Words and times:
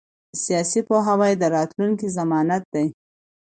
سیاسي 0.43 0.81
پوهاوی 0.87 1.33
د 1.37 1.43
راتلونکي 1.55 2.07
ضمانت 2.17 2.63
دی 2.73 2.87